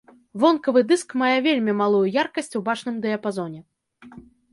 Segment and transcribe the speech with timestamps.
[0.43, 3.61] Вонкавы дыск мае вельмі малую яркасць у бачным дыяпазоне.